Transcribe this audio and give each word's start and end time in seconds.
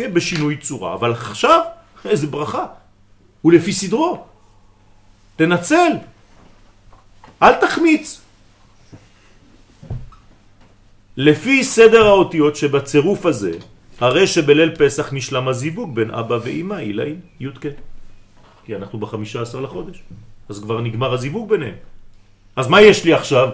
בשינוי 0.00 0.56
צורה, 0.56 0.94
אבל 0.94 1.12
עכשיו, 1.12 1.60
איזה 2.04 2.26
ברכה, 2.26 2.66
הוא 3.42 3.52
לפי 3.52 3.72
סדרו. 3.72 4.24
תנצל, 5.36 5.92
אל 7.42 7.54
תחמיץ. 7.54 8.20
לפי 11.16 11.64
סדר 11.64 12.06
האותיות 12.06 12.56
שבצירוף 12.56 13.26
הזה, 13.26 13.52
הרי 14.00 14.26
שבליל 14.26 14.74
פסח 14.76 15.12
נשלם 15.12 15.48
הזיווג 15.48 15.94
בין 15.94 16.10
אבא 16.10 16.38
ואימא, 16.42 16.74
אילאי, 16.74 17.14
יודקה. 17.40 17.68
כי 18.64 18.76
אנחנו 18.76 18.98
בחמישה 18.98 19.42
עשר 19.42 19.60
לחודש, 19.60 20.02
אז 20.48 20.58
כבר 20.58 20.80
נגמר 20.80 21.14
הזיווג 21.14 21.48
ביניהם. 21.48 21.76
אז 22.56 22.66
מה 22.68 22.82
יש 22.82 23.04
לי 23.04 23.12
עכשיו? 23.14 23.48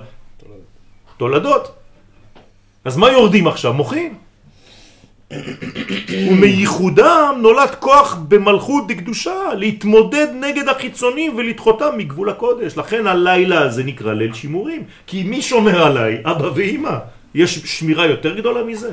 תולדות. 1.16 1.76
אז 2.84 2.96
מה 2.96 3.12
יורדים 3.12 3.46
עכשיו? 3.46 3.72
מוחים. 3.74 4.29
ומייחודם 6.30 7.38
נולד 7.42 7.74
כוח 7.78 8.14
במלכות 8.28 8.86
דקדושה 8.86 9.54
להתמודד 9.56 10.26
נגד 10.34 10.68
החיצונים 10.68 11.36
ולדחותם 11.36 11.90
מגבול 11.96 12.30
הקודש. 12.30 12.76
לכן 12.76 13.06
הלילה 13.06 13.60
הזה 13.60 13.84
נקרא 13.84 14.12
ליל 14.12 14.34
שימורים. 14.34 14.84
כי 15.06 15.22
מי 15.22 15.42
שומר 15.42 15.82
עליי? 15.82 16.18
אבא 16.24 16.50
ואימא. 16.54 16.98
יש 17.34 17.58
שמירה 17.58 18.06
יותר 18.06 18.36
גדולה 18.36 18.64
מזה? 18.64 18.92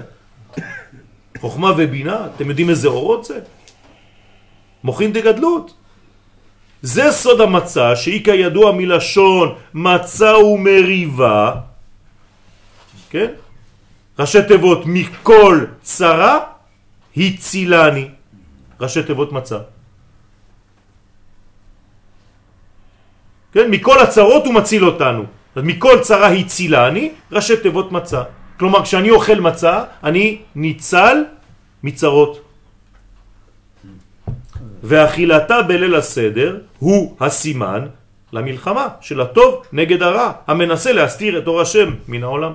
חוכמה 1.39 1.71
ובינה, 1.77 2.27
אתם 2.35 2.49
יודעים 2.49 2.69
איזה 2.69 2.87
אורות 2.87 3.25
זה? 3.25 3.39
מוכין 4.83 5.13
דגדלות. 5.13 5.73
זה 6.81 7.11
סוד 7.11 7.41
המצה, 7.41 7.95
שהיא 7.95 8.25
כידוע 8.25 8.71
מלשון 8.71 9.55
מצה 9.73 10.37
ומריבה, 10.37 11.55
כן? 13.09 13.27
ראשי 14.19 14.43
תיבות 14.47 14.85
מכל 14.85 15.65
צרה 15.81 16.39
הצילני. 17.17 18.07
ראשי 18.81 19.03
תיבות 19.03 19.31
מצה. 19.31 19.57
כן? 23.53 23.71
מכל 23.71 23.99
הצרות 23.99 24.45
הוא 24.45 24.53
מציל 24.53 24.85
אותנו. 24.85 25.23
אז 25.55 25.63
מכל 25.63 25.99
צרה 26.01 26.27
הצילני, 26.27 27.11
ראשי 27.31 27.57
תיבות 27.57 27.91
מצה. 27.91 28.23
כלומר, 28.59 28.83
כשאני 28.83 29.09
אוכל 29.09 29.39
מצה, 29.39 29.83
אני 30.03 30.41
ניצל 30.55 31.17
מצרות. 31.83 32.41
ואכילתה 34.83 35.61
בליל 35.61 35.95
הסדר 35.95 36.59
הוא 36.79 37.15
הסימן 37.19 37.87
למלחמה 38.33 38.87
של 39.01 39.21
הטוב 39.21 39.63
נגד 39.73 40.03
הרע, 40.03 40.31
המנסה 40.47 40.91
להסתיר 40.91 41.39
את 41.39 41.47
אור 41.47 41.61
השם 41.61 41.89
מן 42.07 42.23
העולם. 42.23 42.53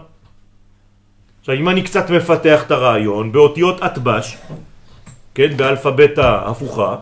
עכשיו, 1.42 1.54
אם 1.54 1.68
אני 1.68 1.82
קצת 1.82 2.10
מפתח 2.10 2.62
את 2.66 2.70
הרעיון, 2.70 3.32
באותיות 3.32 3.82
אטבש, 3.82 4.38
כן, 5.34 5.56
באלפבית 5.56 6.18
ההפוכה, 6.18 6.96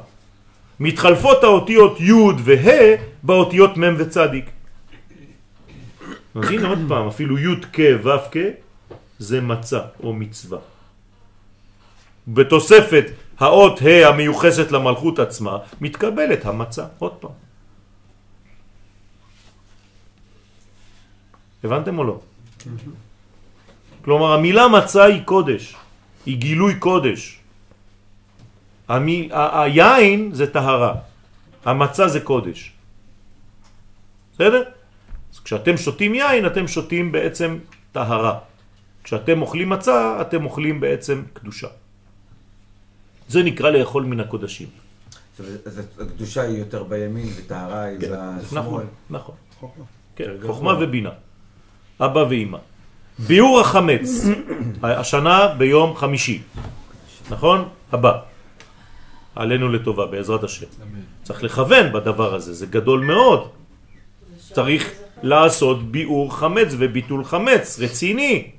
מתחלפות 0.80 1.44
האותיות 1.44 2.00
י' 2.00 2.12
וה' 2.44 2.96
באותיות 3.22 3.76
מ' 3.76 3.94
וצדיק. 3.98 4.50
אז 6.34 6.50
הנה 6.50 6.68
עוד 6.68 6.78
פעם, 6.88 7.08
אפילו 7.08 7.38
י' 7.38 7.60
כ' 7.72 7.80
ו' 8.02 8.08
כ' 8.32 8.36
זה 9.18 9.40
מצה 9.40 9.80
או 10.02 10.12
מצווה. 10.12 10.58
בתוספת 12.28 13.04
האות 13.38 13.82
ה' 13.82 14.08
המיוחסת 14.08 14.72
למלכות 14.72 15.18
עצמה, 15.18 15.58
מתקבלת 15.80 16.46
המצה. 16.46 16.84
עוד 16.98 17.12
פעם. 17.12 17.36
הבנתם 21.64 21.98
או 21.98 22.04
לא? 22.04 22.20
כלומר, 24.04 24.32
המילה 24.32 24.68
מצה 24.68 25.04
היא 25.04 25.22
קודש, 25.24 25.76
היא 26.26 26.36
גילוי 26.36 26.74
קודש. 26.78 27.38
המי, 28.88 29.28
היין 29.32 30.30
זה 30.32 30.52
טהרה, 30.52 30.94
המצה 31.64 32.08
זה 32.08 32.20
קודש. 32.20 32.72
בסדר? 34.34 34.62
אז 35.32 35.38
כשאתם 35.38 35.76
שותים 35.76 36.14
יין, 36.14 36.46
אתם 36.46 36.68
שותים 36.68 37.12
בעצם 37.12 37.58
טהרה. 37.92 38.38
כשאתם 39.04 39.42
אוכלים 39.42 39.68
מצה, 39.68 40.20
אתם 40.20 40.44
אוכלים 40.44 40.80
בעצם 40.80 41.22
קדושה. 41.32 41.68
זה 43.28 43.42
נקרא 43.42 43.70
לאכול 43.70 44.04
מן 44.04 44.20
הקודשים. 44.20 44.68
אז 45.38 45.80
הקדושה 46.00 46.42
היא 46.42 46.58
יותר 46.58 46.82
בימין 46.82 47.28
וטהרה 47.36 47.82
היא 47.82 48.00
כן, 48.00 48.10
בשמאל. 48.42 48.60
נכון, 48.60 48.84
נכון. 49.10 49.84
כן, 50.16 50.30
חוכמה 50.46 50.72
ובינה. 50.80 51.10
אבא 52.00 52.18
ואימא. 52.18 52.58
ביאור 53.18 53.60
החמץ, 53.60 54.24
השנה 54.82 55.48
ביום 55.58 55.96
חמישי, 55.96 56.42
נכון? 57.30 57.68
הבא. 57.92 58.18
עלינו 59.36 59.68
לטובה, 59.68 60.06
בעזרת 60.06 60.44
השם. 60.44 60.66
צריך 61.22 61.44
לכוון 61.44 61.92
בדבר 61.92 62.34
הזה, 62.34 62.54
זה 62.54 62.66
גדול 62.66 63.00
מאוד. 63.00 63.48
צריך 64.52 64.90
לעשות 65.22 65.90
ביאור 65.92 66.36
חמץ 66.36 66.68
וביטול 66.78 67.24
חמץ, 67.24 67.78
רציני. 67.82 68.50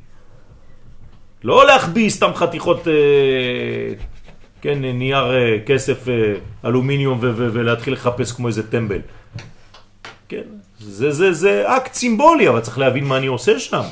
לא 1.44 1.66
להחביא 1.66 2.09
סתם 2.09 2.31
חתיכות, 2.35 2.88
אה, 2.88 2.94
כן, 4.62 4.81
נייר 4.81 5.33
אה, 5.33 5.57
כסף, 5.66 6.09
אה, 6.09 6.33
אלומיניום 6.66 7.18
ולהתחיל 7.22 7.94
לחפש 7.94 8.31
כמו 8.31 8.47
איזה 8.47 8.72
טמבל. 8.72 9.00
כן, 10.29 10.44
זה, 10.79 11.12
זה, 11.12 11.33
זה 11.33 11.78
אקט 11.78 11.94
סימבולי, 11.94 12.50
אבל 12.50 12.59
צריך 12.59 12.78
להבין 12.78 13.03
מה 13.03 13.18
אני 13.18 13.28
עושה 13.28 13.59
שם. 13.59 13.83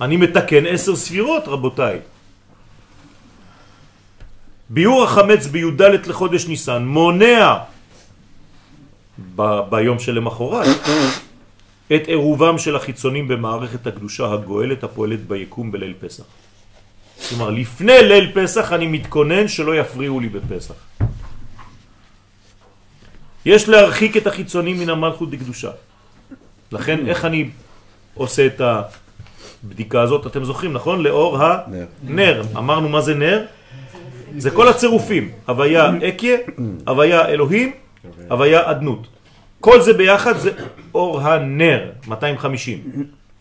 אני 0.00 0.16
מתקן 0.16 0.66
עשר 0.66 0.96
ספירות, 0.96 1.48
רבותיי. 1.48 1.98
ביור 4.70 5.04
החמץ 5.04 5.46
בי"ד 5.46 5.82
לחודש 6.06 6.46
ניסן 6.46 6.84
מונע 6.84 7.54
ב- 9.36 9.60
ביום 9.70 9.98
שלמחרת 9.98 10.66
את 11.94 12.06
עירובם 12.06 12.58
של 12.58 12.76
החיצונים 12.76 13.28
במערכת 13.28 13.86
הקדושה 13.86 14.32
הגואלת 14.32 14.84
הפועלת 14.84 15.26
ביקום 15.26 15.72
בליל 15.72 15.94
פסח. 16.00 16.24
כלומר, 17.28 17.50
לפני 17.50 18.02
ליל 18.02 18.32
פסח 18.34 18.72
אני 18.72 18.86
מתכונן 18.86 19.48
שלא 19.48 19.76
יפריעו 19.76 20.20
לי 20.20 20.28
בפסח. 20.28 20.74
יש 23.44 23.68
להרחיק 23.68 24.16
את 24.16 24.26
החיצונים 24.26 24.80
מן 24.80 24.90
המלכות 24.90 25.30
דקדושה. 25.30 25.70
לכן, 26.72 27.06
איך 27.08 27.24
אני 27.24 27.50
עושה 28.14 28.46
את 28.46 28.60
הבדיקה 29.66 30.02
הזאת? 30.02 30.26
אתם 30.26 30.44
זוכרים, 30.44 30.72
נכון? 30.72 31.02
לאור 31.02 31.38
הנר. 31.38 32.42
אמרנו 32.56 32.88
מה 32.88 33.00
זה 33.00 33.14
נר? 33.14 33.44
זה 34.38 34.50
כל 34.50 34.68
הצירופים. 34.68 35.30
הוויה 35.46 35.90
אקיה, 36.08 36.36
הוויה 36.86 37.28
אלוהים, 37.28 37.72
הוויה 38.30 38.70
אדנות. 38.70 39.06
כל 39.60 39.80
זה 39.80 39.92
ביחד 39.92 40.36
זה 40.38 40.50
אור 40.94 41.20
הנר, 41.20 41.90
250. 42.08 42.78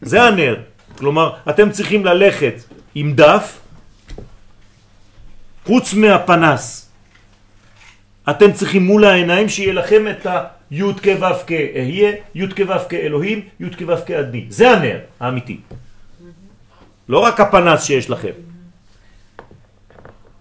זה 0.02 0.24
הנר. 0.24 0.56
כלומר, 0.97 1.34
אתם 1.50 1.72
צריכים 1.72 2.06
ללכת 2.06 2.64
עם 2.96 3.14
דף, 3.14 3.59
חוץ 5.66 5.94
מהפנס. 5.94 6.90
אתם 8.30 8.52
צריכים 8.52 8.85
מול 8.85 9.06
העיניים 9.06 9.50
שיהיה 9.50 9.74
לכם 9.74 10.08
את 10.08 10.25
הי' 10.72 10.94
כ' 11.02 11.08
ו' 11.22 11.46
כ' 11.47 11.52
אהיה, 11.52 12.12
י' 12.35 12.47
כ' 12.47 12.59
ו' 12.68 12.90
כ' 12.90 12.94
אלוהים, 12.94 13.41
י' 13.59 13.69
כ' 13.69 13.81
ו' 13.88 14.06
כ' 14.06 14.12
אדני. 14.12 14.46
זה 14.50 14.72
הנר 14.72 15.00
האמיתי. 15.19 15.58
לא 17.10 17.20
רק 17.20 17.40
הפנס 17.40 17.84
שיש 17.84 18.10
לכם. 18.10 18.32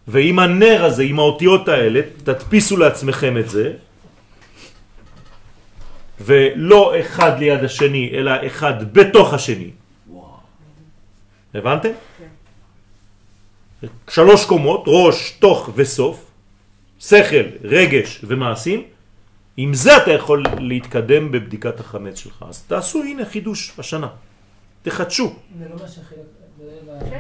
ועם 0.09 0.39
הנר 0.39 0.85
הזה, 0.85 1.03
עם 1.03 1.19
האותיות 1.19 1.69
האלה, 1.69 2.01
תדפיסו 2.25 2.77
לעצמכם 2.77 3.39
את 3.39 3.49
זה, 3.49 3.73
ולא 6.21 7.01
אחד 7.01 7.39
ליד 7.39 7.65
השני, 7.65 8.11
אלא 8.13 8.33
אחד 8.47 8.93
בתוך 8.93 9.35
השני. 9.35 9.71
הבנתם? 11.55 11.93
שלוש 14.11 14.45
קומות, 14.47 14.85
ראש, 14.87 15.31
תוך 15.31 15.71
וסוף, 15.75 16.31
שכל, 17.01 17.47
רגש 17.63 18.21
ומעשים, 18.25 18.83
עם 19.57 19.75
זה 19.75 19.97
אתה 19.97 20.11
יכול 20.13 20.43
להתקדם 20.59 21.33
בבדיקת 21.33 21.81
החמץ 21.81 22.19
שלך. 22.19 22.45
אז 22.49 22.63
תעשו, 22.63 23.03
הנה, 23.03 23.25
חידוש 23.25 23.73
השנה. 23.79 24.09
תחדשו. 24.83 25.35
זה 25.59 25.69
לא 25.69 25.77
מה 25.83 25.89
שחילק... 25.89 26.44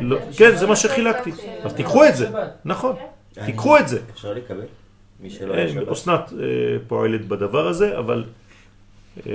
לא, 0.00 0.18
כן, 0.36 0.56
זה 0.56 0.66
מה 0.66 0.76
שחילקתי. 0.76 1.30
אז 1.62 1.72
תיקחו 1.72 2.04
את 2.04 2.16
זה. 2.16 2.28
נכון, 2.64 2.96
תיקחו 3.44 3.78
את 3.78 3.88
זה. 3.88 3.98
אפשר 4.14 4.32
לקבל? 4.32 4.64
אסנת 5.92 6.32
אה, 6.32 6.46
פועלת 6.86 7.28
בדבר 7.28 7.68
הזה, 7.68 7.98
אבל 7.98 8.24
אה, 9.26 9.32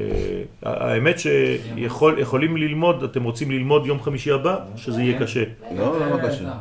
האמת 0.63 1.15
שיכולים 1.19 2.57
ללמוד, 2.57 3.03
אתם 3.03 3.23
רוצים 3.23 3.51
ללמוד 3.51 3.85
יום 3.85 4.01
חמישי 4.01 4.31
הבא, 4.31 4.57
שזה 4.75 5.01
יהיה 5.01 5.19
קשה. 5.19 5.43
לא, 5.75 5.99
למה 5.99 6.29
קשה? 6.29 6.51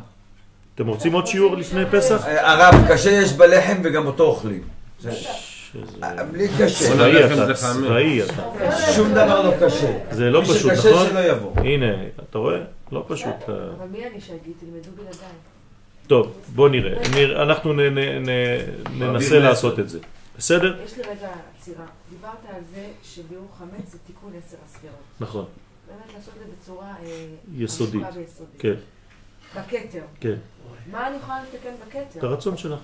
אתם 0.75 0.87
רוצים 0.87 1.13
עוד 1.13 1.27
שיעור 1.27 1.57
לפני 1.57 1.85
פסח? 1.91 2.25
הרב, 2.25 2.75
קשה 2.89 3.09
יש 3.09 3.33
בלחם 3.33 3.77
וגם 3.83 4.05
אותו 4.05 4.23
אוכלים. 4.23 4.61
זה- 5.73 5.79
אה, 6.03 6.23
בלי 6.23 6.47
קשה. 6.59 6.85
צבאי 6.93 7.25
אתה. 7.25 7.53
צבאי 7.53 8.23
אתה. 8.23 8.51
שום 8.95 9.11
דבר 9.11 9.41
לא 9.49 9.53
קשה. 9.67 9.99
זה 10.11 10.29
לא 10.29 10.41
מי 10.41 10.47
פשוט, 10.47 10.57
שקשה 10.75 10.89
נכון? 10.91 11.07
שלא 11.07 11.19
יבוא. 11.19 11.51
הנה, 11.57 11.85
אתה 12.29 12.37
רואה? 12.37 12.57
לא 12.91 13.05
פשוט. 13.07 13.27
אה, 13.49 13.53
אבל 13.77 13.85
מי 13.91 14.07
אני 14.07 14.21
שאגיד? 14.21 14.53
תלמדו 14.59 14.91
בלעדיי. 14.95 15.27
טוב, 16.07 16.33
בוא 16.55 16.69
נראה. 16.69 17.01
אנחנו 17.41 17.73
ננסה 18.93 19.39
לעשות 19.39 19.79
את 19.79 19.89
זה. 19.89 19.99
בסדר? 20.37 20.81
יש 20.85 20.97
לי 20.97 21.03
רגע 21.03 21.29
עצירה. 21.59 21.85
דיברת 22.09 22.31
על 22.55 22.61
זה 22.75 22.87
שביאור 23.03 23.47
חמץ 23.59 23.91
זה 23.91 23.97
תיקון 24.07 24.31
עשר 24.47 24.57
הספירות. 24.65 24.95
נכון, 25.19 25.45
באמת 25.87 26.13
לעשות 26.17 26.33
את 26.33 26.47
זה 26.47 26.53
בצורה 26.61 26.93
אה, 27.05 27.25
יסודית. 27.57 28.01
כן, 28.59 28.73
בכתר. 29.55 30.01
כן. 30.21 30.35
מה 30.91 31.07
אני 31.07 31.15
יכולה 31.17 31.39
לתקן 31.43 31.69
בכתר? 31.87 32.19
את 32.19 32.23
הרצון 32.23 32.57
שלך. 32.57 32.79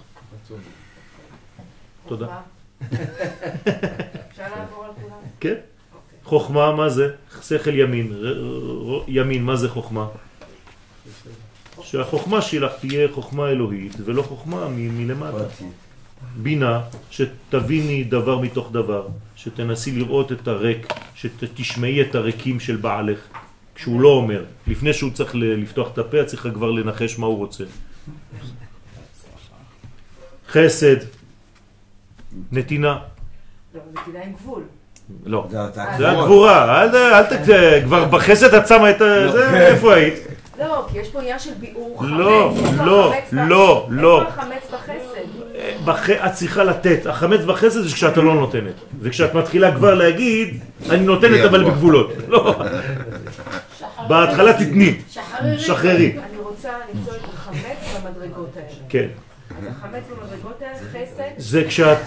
תודה. 2.08 2.40
חוכמה. 2.80 2.98
אפשר 4.32 4.44
לעבור 4.56 4.86
על 4.86 4.92
כולם? 5.02 5.18
כן. 5.40 5.50
אוקיי. 5.50 6.20
חוכמה, 6.24 6.76
מה 6.76 6.90
זה? 6.90 7.12
שכל 7.42 7.76
ימין. 7.76 8.14
ימין, 9.08 9.44
מה 9.44 9.56
זה 9.56 9.70
חוכמה? 9.70 10.08
שהחוכמה 11.82 12.42
שלך 12.42 12.72
תהיה 12.80 13.08
חוכמה 13.14 13.50
אלוהית 13.50 13.94
ולא 14.06 14.22
חוכמה 14.22 14.68
מלמטה. 14.70 15.46
בינה, 16.38 16.82
שתביני 17.12 18.04
דבר 18.04 18.40
מתוך 18.40 18.72
דבר, 18.72 19.08
שתנסי 19.36 19.92
לראות 19.92 20.32
את 20.32 20.48
הריק, 20.48 20.94
שתשמעי 21.16 22.02
את 22.02 22.16
הריקים 22.16 22.60
של 22.60 22.76
בעלך, 22.76 23.20
כשהוא 23.76 24.02
לא 24.02 24.10
אומר. 24.10 24.44
לפני 24.68 24.94
שהוא 24.94 25.12
צריך 25.12 25.32
לפתוח 25.36 25.94
את 25.94 25.98
הפה, 25.98 26.22
את 26.22 26.28
צריכה 26.28 26.52
כבר 26.52 26.72
לנחש 26.72 27.20
מה 27.20 27.28
הוא 27.28 27.38
רוצה. 27.38 27.64
חסד, 30.48 30.96
נתינה, 32.52 32.98
לא, 33.76 33.82
נתינה 34.02 34.20
עם 34.24 34.32
גבול. 34.34 34.62
לא. 35.26 35.48
זה 35.52 35.60
זה 35.98 36.12
הגבורה, 36.12 36.82
אל 36.84 36.90
ת- 36.90 36.96
אל 36.96 37.24
ת... 37.24 37.50
כבר 37.84 38.06
בחסד 38.06 38.54
את 38.54 38.68
שמה 38.68 38.90
את 38.90 39.02
ה... 39.02 39.32
זה, 39.32 39.68
איפה 39.68 39.94
היית? 39.94 40.14
לא, 40.60 40.86
כי 40.92 40.98
יש 41.00 41.10
פה 41.10 41.20
עניין 41.20 41.40
של 41.40 41.52
ביעור 41.60 41.98
חמץ. 42.00 42.10
לא, 42.12 42.54
לא, 42.86 43.14
לא, 43.32 43.88
לא. 43.90 44.22
איפה 44.22 44.30
החמץ 44.42 44.72
בחסד? 44.74 45.86
בח... 45.86 46.10
את 46.10 46.34
צריכה 46.34 46.64
לתת, 46.64 47.06
החמץ 47.06 47.40
בחסד 47.42 47.82
זה 47.82 47.94
כשאתה 47.96 48.22
לא 48.22 48.34
נותנת. 48.36 48.74
וכשאת 49.02 49.34
מתחילה 49.34 49.76
כבר 49.76 49.94
להגיד, 49.94 50.60
אני 50.90 51.00
נותנת 51.00 51.46
אבל 51.46 51.64
בגבולות. 51.64 52.12
לא, 52.28 52.62
בהתחלה 54.08 54.54
תתני, 54.54 54.96
שחררי. 55.58 56.12
אני 56.12 56.38
רוצה 56.38 56.70
למצוא 56.94 57.14
את 57.16 57.34
החמץ 57.34 57.96
במדרגות 58.06 58.50
האלה. 58.58 58.68
כן. 58.90 59.08
אז 59.58 59.66
החמץ 59.68 60.04
במדרגות 60.10 60.62
האלה, 60.62 60.78
חסד, 60.78 61.24
זה 61.38 61.64
כשאת 61.68 61.98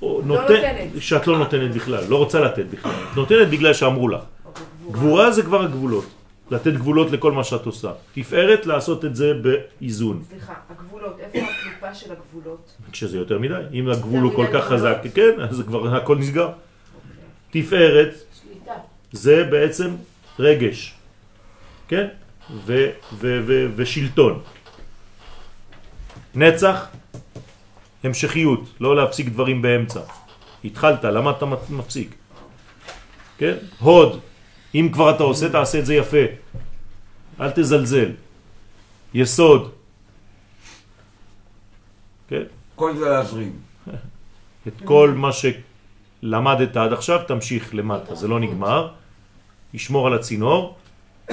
נותנת, 0.00 0.26
נותנת. 0.26 0.98
כשאת 0.98 1.26
לא 1.26 1.38
נותנת 1.38 1.74
בכלל, 1.74 2.04
לא 2.08 2.16
רוצה 2.16 2.40
לתת 2.40 2.64
בכלל. 2.70 2.90
את 2.90 3.16
נותנת 3.16 3.48
בגלל 3.48 3.72
שאמרו 3.72 4.08
לך. 4.08 4.20
אוקיי, 4.44 4.64
גבורה. 4.90 5.30
זה 5.32 5.42
כבר 5.42 5.62
הגבולות. 5.62 6.04
לתת 6.50 6.72
גבולות 6.72 7.10
לכל 7.10 7.32
מה 7.32 7.44
שאת 7.44 7.66
עושה. 7.66 7.92
תפארת 8.14 8.66
לעשות 8.66 9.04
את 9.04 9.16
זה 9.16 9.32
באיזון. 9.34 10.22
סליחה, 10.30 10.52
הגבולות, 10.70 11.16
איפה 11.20 11.38
הקליפה 11.38 11.94
של 11.94 12.12
הגבולות? 12.12 12.72
כשזה 12.92 13.18
יותר 13.18 13.38
מדי. 13.38 13.54
אם 13.72 13.88
הגבול 13.88 14.20
הוא 14.20 14.32
כל 14.34 14.46
כך 14.52 14.64
חזק? 14.64 14.96
כן, 15.14 15.30
אז 15.40 15.62
כבר 15.66 15.96
הכל 15.96 16.16
נסגר. 16.16 16.48
תפארת 17.50 18.14
שליטה. 18.42 18.72
זה 19.12 19.44
בעצם 19.44 19.90
רגש, 20.38 20.94
כן? 21.88 22.06
ושלטון. 23.76 24.40
נצח, 26.34 26.86
המשכיות, 28.04 28.60
לא 28.80 28.96
להפסיק 28.96 29.28
דברים 29.28 29.62
באמצע. 29.62 30.00
התחלת, 30.64 31.04
למה 31.04 31.30
אתה 31.30 31.46
מפסיק? 31.70 32.14
כן? 33.38 33.56
הוד, 33.78 34.20
אם 34.74 34.90
כבר 34.92 35.16
אתה 35.16 35.22
עושה, 35.22 35.48
תעשה 35.48 35.78
את 35.78 35.86
זה 35.86 35.94
יפה. 35.94 36.24
אל 37.40 37.50
תזלזל. 37.50 38.10
יסוד, 39.14 39.72
כן? 42.28 42.42
כל 42.74 42.96
זה 42.96 43.08
להזרים. 43.08 43.52
את 44.68 44.72
כל 44.84 45.14
מה 45.16 45.30
שלמדת 45.32 46.76
עד 46.76 46.92
עכשיו 46.92 47.20
תמשיך 47.28 47.74
למטה, 47.74 48.14
זה 48.14 48.28
לא 48.28 48.40
נגמר. 48.40 48.92
ישמור 49.74 50.06
על 50.06 50.14
הצינור, 50.14 50.78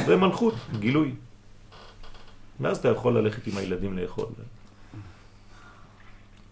ומלכות, 0.08 0.54
גילוי. 0.80 1.12
ואז 2.60 2.78
אתה 2.78 2.90
יכול 2.90 3.18
ללכת 3.18 3.48
עם 3.48 3.58
הילדים 3.58 3.98
לאכול. 3.98 4.26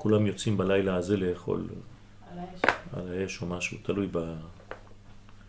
כולם 0.06 0.28
יוצאים 0.28 0.58
בלילה 0.58 0.96
הזה 0.96 1.18
לאכול 1.18 1.68
על 2.32 2.38
האש. 2.40 2.62
על 2.94 3.14
האש 3.14 3.42
או 3.42 3.48
משהו, 3.48 3.78
תלוי 3.84 4.08
ב... 4.12 4.18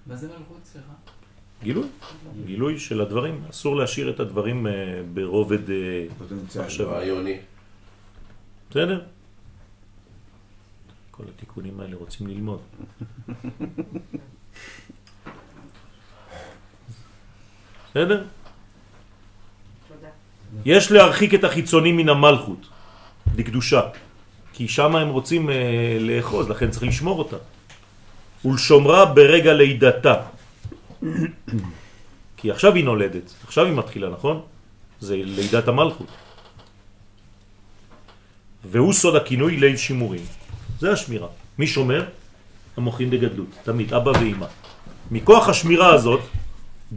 מה 0.06 0.16
זה 0.16 0.28
מלכות? 0.28 0.60
סליחה. 0.64 0.92
גילוי, 1.62 1.86
גילוי 2.46 2.78
של 2.78 3.00
הדברים. 3.00 3.44
אסור 3.50 3.76
להשאיר 3.76 4.10
את 4.10 4.20
הדברים 4.20 4.66
אה, 4.66 4.72
ברובד 5.14 5.70
אה, 5.70 6.06
פוטנציאל. 6.18 6.64
עכשיו. 6.64 6.90
רעיוני. 6.90 7.38
בסדר? 8.70 9.02
כל 11.10 11.24
התיקונים 11.36 11.80
האלה 11.80 11.96
רוצים 11.96 12.26
ללמוד. 12.26 12.60
בסדר? 17.90 18.24
תודה. 19.88 20.08
יש 20.64 20.92
להרחיק 20.92 21.34
את 21.34 21.44
החיצוני 21.44 21.92
מן 21.92 22.08
המלכות, 22.08 22.68
לקדושה. 23.36 24.05
כי 24.56 24.68
שם 24.68 24.96
הם 24.96 25.08
רוצים 25.08 25.50
אה, 25.50 25.54
לאחוז, 26.00 26.48
לכן 26.48 26.70
צריך 26.70 26.82
לשמור 26.82 27.18
אותה. 27.18 27.36
ולשומרה 28.44 29.04
ברגע 29.04 29.52
לידתה. 29.52 30.14
כי 32.36 32.50
עכשיו 32.50 32.74
היא 32.74 32.84
נולדת, 32.84 33.34
עכשיו 33.44 33.64
היא 33.66 33.74
מתחילה, 33.74 34.08
נכון? 34.08 34.40
זה 35.00 35.16
לידת 35.16 35.68
המלכות. 35.68 36.06
והוא 38.64 38.92
סוד 38.92 39.16
הכינוי 39.16 39.56
ליל 39.56 39.76
שימורים. 39.76 40.24
זה 40.80 40.92
השמירה. 40.92 41.28
מי 41.58 41.66
שומר? 41.66 42.04
המוחים 42.76 43.10
בגדלות, 43.10 43.52
תמיד, 43.62 43.94
אבא 43.94 44.10
ואמא. 44.10 44.46
מכוח 45.10 45.48
השמירה 45.48 45.94
הזאת 45.94 46.20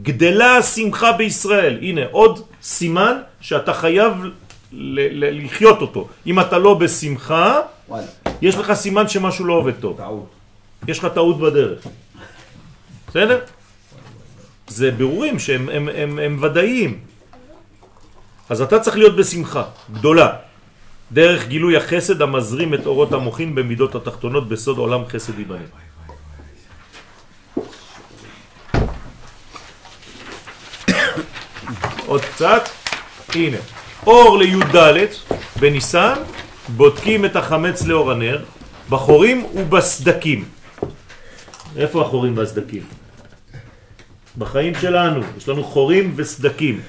גדלה 0.02 0.56
השמחה 0.56 1.12
בישראל. 1.12 1.78
הנה, 1.82 2.00
עוד 2.10 2.40
סימן 2.62 3.16
שאתה 3.40 3.72
חייב 3.74 4.12
לחיות 4.72 5.80
אותו. 5.80 6.08
אם 6.26 6.40
אתה 6.40 6.58
לא 6.58 6.74
בשמחה, 6.74 7.60
וואלה, 7.88 8.06
יש 8.42 8.54
לך 8.54 8.72
סימן 8.72 9.08
שמשהו 9.08 9.44
לא 9.44 9.52
עובד 9.52 9.74
טוב. 9.80 9.96
טעות. 9.96 10.30
יש 10.88 10.98
לך 10.98 11.06
טעות 11.14 11.38
בדרך. 11.40 11.86
בסדר? 13.08 13.40
זה 14.68 14.90
בירורים 14.90 15.38
שהם 15.38 15.68
הם, 15.68 15.88
הם, 15.94 16.18
הם 16.18 16.38
ודאיים. 16.42 16.98
אז 18.48 18.62
אתה 18.62 18.80
צריך 18.80 18.96
להיות 18.96 19.16
בשמחה 19.16 19.64
גדולה. 19.92 20.36
דרך 21.12 21.48
גילוי 21.48 21.76
החסד 21.76 22.22
המזרים 22.22 22.74
את 22.74 22.86
אורות 22.86 23.12
המוחין 23.12 23.54
במידות 23.54 23.94
התחתונות 23.94 24.48
בסוד 24.48 24.78
עולם 24.78 25.06
חסד 25.08 25.38
ייבנה. 25.38 25.66
עוד 32.06 32.20
קצת. 32.20 32.68
הנה. 33.34 33.56
אור 34.06 34.38
לי"ד 34.38 34.76
בניסן 35.60 36.14
בודקים 36.68 37.24
את 37.24 37.36
החמץ 37.36 37.82
לאור 37.82 38.10
הנר 38.10 38.44
בחורים 38.88 39.44
ובסדקים. 39.54 40.48
איפה 41.76 42.02
החורים 42.02 42.36
והסדקים? 42.36 42.82
בחיים 44.38 44.74
שלנו, 44.74 45.20
יש 45.36 45.48
לנו 45.48 45.64
חורים 45.64 46.12
וסדקים. 46.16 46.80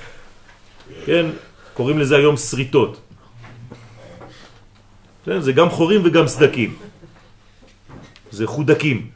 כן, 1.06 1.26
קוראים 1.74 2.00
לזה 2.00 2.16
היום 2.16 2.38
שריטות. 2.38 3.02
כן, 5.26 5.42
זה 5.42 5.52
גם 5.52 5.70
חורים 5.70 6.02
וגם 6.04 6.28
סדקים. 6.28 6.78
זה 8.32 8.48
חודקים. 8.48 9.10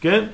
כן? 0.00 0.28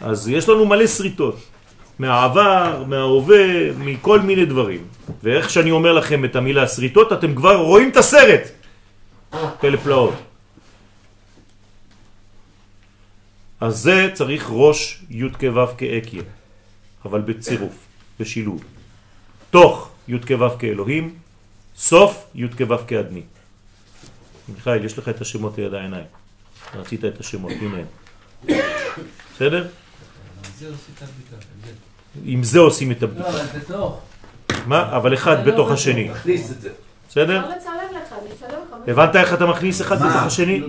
אז 0.00 0.28
יש 0.28 0.48
לנו 0.48 0.66
מלא 0.66 0.86
שריטות. 0.86 1.53
מהעבר, 1.98 2.84
מההווה, 2.86 3.72
מכל 3.78 4.20
מיני 4.20 4.44
דברים. 4.44 4.84
ואיך 5.22 5.50
שאני 5.50 5.70
אומר 5.70 5.92
לכם 5.92 6.24
את 6.24 6.36
המילה 6.36 6.66
שריטות, 6.66 7.12
אתם 7.12 7.34
כבר 7.34 7.56
רואים 7.56 7.88
את 7.90 7.96
הסרט. 7.96 8.42
פלא 9.60 9.76
פלאות. 9.76 10.14
אז 13.60 13.78
זה 13.78 14.10
צריך 14.12 14.46
ראש 14.50 15.02
י' 15.10 15.30
כו' 15.40 15.66
כאקיה, 15.78 16.22
אבל 17.04 17.20
בצירוף, 17.20 17.74
בשילוב. 18.20 18.64
תוך 19.50 19.90
י' 20.08 20.18
כו' 20.18 20.58
כאלוהים, 20.58 21.14
סוף 21.76 22.26
י' 22.34 22.48
כו' 22.48 22.76
כאדני. 22.86 23.22
מיכאל, 24.48 24.84
יש 24.84 24.98
לך 24.98 25.08
את 25.08 25.20
השמות 25.20 25.58
ליד 25.58 25.74
העיניים. 25.74 26.06
רצית 26.74 27.04
את 27.04 27.20
השמות, 27.20 27.52
הנה 27.60 27.76
הם. 27.78 27.86
בסדר? 29.34 29.66
עם 32.24 32.42
זה 32.42 32.58
עושים 32.58 32.92
את 32.92 33.02
לא, 33.02 33.08
הבדיקה. 33.08 33.28
אבל 33.28 33.58
בתוך. 33.58 34.00
מה? 34.66 34.96
אבל 34.96 35.14
אחד 35.14 35.44
בתוך 35.48 35.70
השני. 35.70 36.08
תכניס 36.08 36.50
את 36.50 36.60
זה. 36.60 36.70
בסדר? 37.08 37.42
לך. 37.92 38.88
הבנת 38.88 39.16
איך 39.16 39.34
אתה 39.34 39.46
מכניס 39.46 39.80
אחד 39.80 39.96
בתוך 39.96 40.22
השני? 40.22 40.62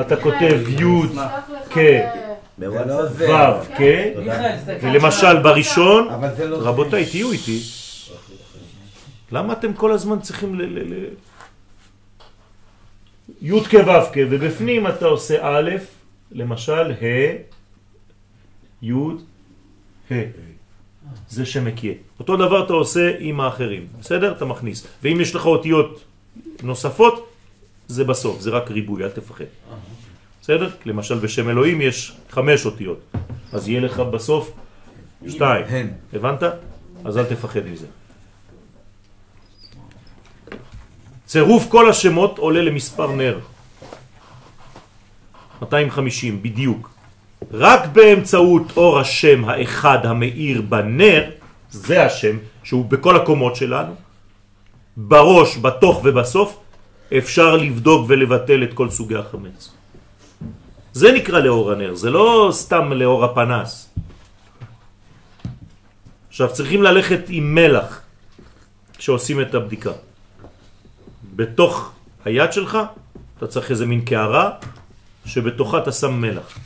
אתה 0.00 0.16
כותב 0.16 0.60
י' 0.68 0.84
כ- 1.70 1.76
לא 2.58 3.02
ו' 3.02 3.12
זה. 3.12 3.26
כ... 3.76 3.80
ולמשל 4.82 5.42
בראשון, 5.42 6.08
לא. 6.48 6.56
רבותיי, 6.60 7.06
תהיו 7.06 7.32
איתי. 7.32 7.60
למה 9.32 9.52
אתם 9.52 9.72
כל 9.72 9.92
הזמן 9.92 10.20
צריכים 10.20 10.54
ל... 10.54 10.62
ל, 10.62 10.94
ל... 10.94 11.06
י' 13.42 13.60
כ' 13.64 13.74
ו' 13.74 14.12
כ', 14.12 14.18
ובפנים 14.30 14.86
אתה 14.86 15.06
עושה 15.06 15.36
א', 15.42 15.70
למשל 16.32 16.90
ה', 16.90 17.55
י', 18.82 18.92
ה'. 20.10 20.14
זה 21.28 21.46
שמקיה. 21.46 21.92
אותו 22.18 22.36
דבר 22.36 22.64
אתה 22.64 22.72
עושה 22.72 23.12
עם 23.18 23.40
האחרים, 23.40 23.86
בסדר? 24.00 24.32
אתה 24.32 24.44
מכניס. 24.44 24.86
ואם 25.02 25.20
יש 25.20 25.34
לך 25.34 25.46
אותיות 25.46 26.04
נוספות, 26.62 27.28
זה 27.88 28.04
בסוף, 28.04 28.40
זה 28.40 28.50
רק 28.50 28.70
ריבוי, 28.70 29.04
אל 29.04 29.10
תפחד. 29.10 29.44
בסדר? 30.42 30.70
למשל 30.84 31.18
בשם 31.18 31.48
אלוהים 31.48 31.80
יש 31.80 32.12
חמש 32.30 32.66
אותיות, 32.66 33.00
אז 33.52 33.68
יהיה 33.68 33.80
לך 33.80 34.00
בסוף 34.00 34.52
שתיים. 35.28 35.64
הבנת? 36.12 36.42
אז 37.04 37.18
אל 37.18 37.24
תפחד 37.24 37.66
מזה. 37.66 37.86
צירוף 41.26 41.66
כל 41.68 41.90
השמות 41.90 42.38
עולה 42.38 42.62
למספר 42.62 43.12
נר. 43.12 43.38
250 45.62 46.42
בדיוק. 46.42 46.95
רק 47.52 47.86
באמצעות 47.92 48.76
אור 48.76 48.98
השם 48.98 49.44
האחד 49.44 50.06
המאיר 50.06 50.62
בנר, 50.62 51.30
זה 51.70 52.04
השם 52.06 52.36
שהוא 52.62 52.84
בכל 52.84 53.16
הקומות 53.16 53.56
שלנו, 53.56 53.94
בראש, 54.96 55.58
בתוך 55.58 56.00
ובסוף, 56.04 56.58
אפשר 57.18 57.56
לבדוק 57.56 58.04
ולבטל 58.08 58.62
את 58.62 58.74
כל 58.74 58.90
סוגי 58.90 59.16
החמץ. 59.16 59.70
זה 60.92 61.12
נקרא 61.12 61.40
לאור 61.40 61.72
הנר, 61.72 61.94
זה 61.94 62.10
לא 62.10 62.48
סתם 62.52 62.92
לאור 62.92 63.24
הפנס. 63.24 63.94
עכשיו 66.28 66.48
צריכים 66.52 66.82
ללכת 66.82 67.20
עם 67.28 67.54
מלח 67.54 68.00
כשעושים 68.98 69.40
את 69.40 69.54
הבדיקה. 69.54 69.92
בתוך 71.36 71.92
היד 72.24 72.52
שלך 72.52 72.78
אתה 73.38 73.46
צריך 73.46 73.70
איזה 73.70 73.86
מין 73.86 74.00
קערה 74.04 74.50
שבתוכה 75.26 75.78
אתה 75.78 75.92
שם 75.92 76.20
מלח. 76.20 76.58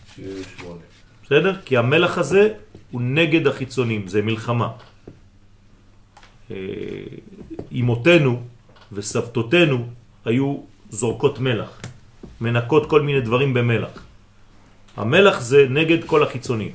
בסדר? 1.25 1.61
כי 1.65 1.77
המלח 1.77 2.19
הזה 2.19 2.55
הוא 2.91 3.01
נגד 3.01 3.47
החיצונים, 3.47 4.09
זה 4.09 4.23
מלחמה. 4.23 4.69
אה, 6.51 6.57
אמותינו 7.73 8.43
וסבתותינו 8.93 9.87
היו 10.25 10.57
זורקות 10.91 11.39
מלח, 11.39 11.81
מנקות 12.41 12.91
כל 12.91 13.03
מיני 13.03 13.21
דברים 13.21 13.55
במלח. 13.55 14.03
המלח 14.97 15.41
זה 15.41 15.67
נגד 15.71 16.05
כל 16.05 16.23
החיצונים. 16.23 16.73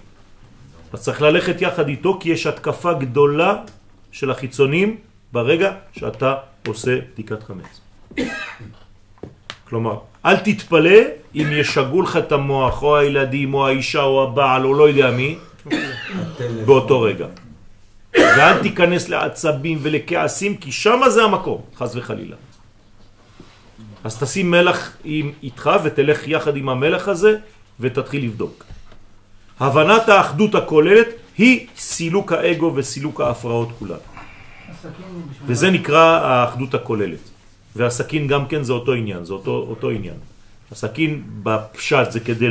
אז 0.94 1.02
צריך 1.02 1.22
ללכת 1.22 1.62
יחד 1.62 1.88
איתו 1.88 2.18
כי 2.22 2.30
יש 2.30 2.48
התקפה 2.48 2.94
גדולה 2.94 3.64
של 4.12 4.32
החיצונים 4.32 4.98
ברגע 5.32 5.72
שאתה 5.92 6.36
עושה 6.68 7.00
בדיקת 7.14 7.44
חמץ. 7.44 7.82
כלומר, 9.70 9.98
אל 10.26 10.38
תתפלא 10.38 11.00
אם 11.36 11.48
ישגעו 11.52 12.02
לך 12.02 12.18
את 12.18 12.32
המוח, 12.32 12.84
או 12.84 12.98
הילדים, 12.98 13.54
או 13.54 13.68
האישה, 13.68 14.02
או 14.02 14.24
הבעל, 14.24 14.66
או 14.66 14.74
לא 14.74 14.90
יודע 14.90 15.12
מי, 15.12 15.38
באותו 16.66 17.02
רגע. 17.02 17.28
ואל 18.18 18.62
תיכנס 18.62 19.10
לעצבים 19.10 19.78
ולכעסים, 19.82 20.58
כי 20.58 20.72
שם 20.72 21.02
זה 21.10 21.24
המקום, 21.24 21.62
חס 21.78 21.96
וחלילה. 21.96 22.36
אז 24.04 24.20
תשים 24.20 24.52
מלח 24.52 24.98
עם, 25.04 25.32
איתך 25.44 25.70
ותלך 25.84 26.28
יחד 26.28 26.58
עם 26.58 26.70
המלח 26.70 27.08
הזה 27.08 27.38
ותתחיל 27.80 28.24
לבדוק. 28.24 28.66
הבנת 29.60 30.10
האחדות 30.10 30.56
הכוללת 30.56 31.08
היא 31.38 31.68
סילוק 31.78 32.32
האגו 32.32 32.72
וסילוק 32.76 33.22
ההפרעות 33.22 33.70
כולן. 33.80 34.04
וזה 35.46 35.72
נקרא 35.72 36.20
האחדות 36.24 36.74
הכוללת. 36.74 37.35
והסכין 37.76 38.28
גם 38.28 38.48
כן 38.48 38.64
זה 38.64 38.74
אותו 38.74 38.94
עניין, 38.94 39.26
זה 39.26 39.34
אותו, 39.34 39.66
אותו 39.70 39.90
עניין. 39.90 40.18
הסכין 40.72 41.24
בפשט 41.44 42.12
זה 42.12 42.20
כדי 42.20 42.50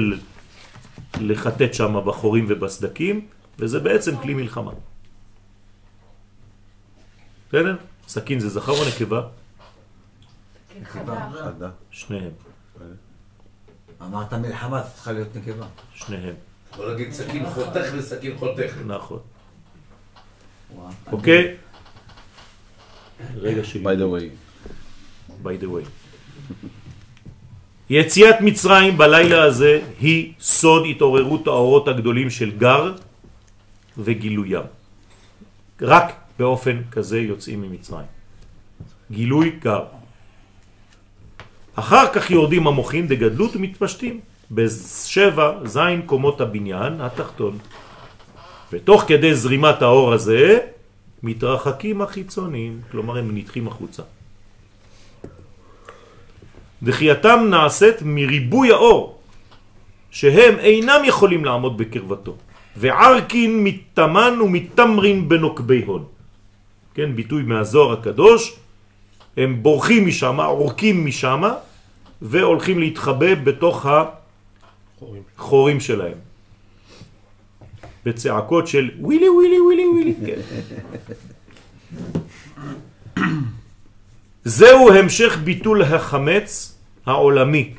לחטט 1.21 1.75
שם 1.75 1.97
בחורים 2.07 2.47
ובסדקים, 2.49 3.26
וזה 3.59 3.81
בעצם 3.81 4.16
כלי 4.16 4.35
מלחמה. 4.35 4.73
בסדר? 7.49 7.76
סכין 8.09 8.40
זה 8.40 8.49
זכר 8.49 8.73
או 8.73 8.85
נקבה? 8.88 9.28
חדה. 10.85 11.71
שניהם, 11.90 12.31
אמרת 14.02 14.33
מלחמה, 14.35 14.83
זה 14.83 14.88
צריכה 14.95 15.12
להיות 15.12 15.37
נקבה. 15.37 15.66
שניהם, 15.95 16.35
בוא 16.76 16.93
נגיד 16.95 17.12
סכין 17.12 17.50
חותך 17.50 17.87
וסכין 17.97 18.38
חותך. 18.38 18.73
נכון. 18.87 19.19
אוקיי? 21.12 21.57
רגע 23.37 23.64
שלי. 23.64 23.85
by 23.85 23.97
the 23.99 24.09
way. 24.21 24.43
By 25.44 25.62
the 25.62 25.66
way. 25.66 25.86
יציאת 27.90 28.40
מצרים 28.40 28.96
בלילה 28.98 29.42
הזה 29.44 29.80
היא 30.00 30.32
סוד 30.40 30.82
התעוררות 30.90 31.46
האורות 31.46 31.88
הגדולים 31.88 32.30
של 32.30 32.50
גר 32.58 32.92
וגילוים. 33.98 34.66
רק 35.80 36.12
באופן 36.38 36.76
כזה 36.90 37.20
יוצאים 37.20 37.62
ממצרים. 37.62 38.06
גילוי 39.10 39.50
גר. 39.60 39.84
אחר 41.74 42.06
כך 42.12 42.30
יורדים 42.30 42.66
המוחים 42.66 43.06
דגדלות 43.06 43.56
ומתפשטים 43.56 44.20
בשבע 44.50 45.48
זין 45.64 46.02
קומות 46.06 46.40
הבניין 46.40 47.00
התחתון. 47.00 47.58
ותוך 48.72 49.04
כדי 49.06 49.34
זרימת 49.34 49.82
האור 49.82 50.12
הזה 50.12 50.58
מתרחקים 51.22 52.02
החיצונים, 52.02 52.80
כלומר 52.90 53.18
הם 53.18 53.36
נדחים 53.36 53.68
החוצה. 53.68 54.02
דחייתם 56.84 57.46
נעשית 57.50 57.96
מריבוי 58.04 58.70
האור, 58.72 59.18
שהם 60.10 60.58
אינם 60.58 61.00
יכולים 61.04 61.44
לעמוד 61.44 61.78
בקרבתו. 61.78 62.36
וערקין 62.76 63.64
מתאמן 63.64 64.40
ומתמרין 64.40 65.28
בנוקבי 65.28 65.82
הון. 65.86 66.04
כן, 66.94 67.16
ביטוי 67.16 67.42
מהזוהר 67.42 67.92
הקדוש, 67.92 68.56
הם 69.36 69.62
בורחים 69.62 70.06
משם, 70.06 70.40
עורקים 70.40 71.06
משם, 71.06 71.42
והולכים 72.22 72.78
להתחבא 72.78 73.34
בתוך 73.34 73.86
החורים 75.36 75.80
שלהם. 75.80 76.18
בצעקות 78.04 78.68
של 78.68 78.90
ווילי 79.00 79.28
ווילי 79.28 79.60
ווילי 79.60 79.86
ווילי. 79.86 80.14
כן. 80.26 80.40
זהו 84.44 84.92
המשך 84.92 85.38
ביטול 85.44 85.82
החמץ 85.82 86.74
העולמי 87.06 87.70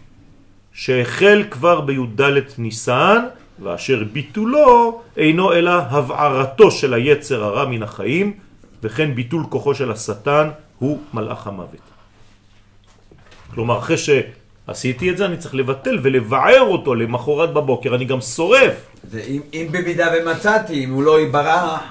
שהחל 0.73 1.43
כבר 1.51 1.81
בי"ד 1.81 2.21
ניסן 2.57 3.25
ואשר 3.59 4.03
ביטולו 4.13 5.01
אינו 5.17 5.53
אלא 5.53 5.71
הבערתו 5.71 6.71
של 6.71 6.93
היצר 6.93 7.43
הרע 7.43 7.65
מן 7.65 7.83
החיים 7.83 8.33
וכן 8.83 9.15
ביטול 9.15 9.43
כוחו 9.49 9.75
של 9.75 9.91
השטן 9.91 10.49
הוא 10.79 10.99
מלאך 11.13 11.47
המוות. 11.47 11.85
כלומר 13.53 13.79
אחרי 13.79 13.97
שעשיתי 13.97 15.11
את 15.11 15.17
זה 15.17 15.25
אני 15.25 15.37
צריך 15.37 15.55
לבטל 15.55 15.99
ולבער 16.03 16.61
אותו 16.61 16.95
למחרת 16.95 17.53
בבוקר 17.53 17.95
אני 17.95 18.05
גם 18.05 18.21
שורף 18.21 18.73
זה 19.11 19.21
אם, 19.27 19.41
אם 19.53 19.67
במידה 19.71 20.07
ומצאתי, 20.13 20.83
אם 20.83 20.91
הוא 20.93 21.03
לא 21.03 21.21
יברח, 21.21 21.81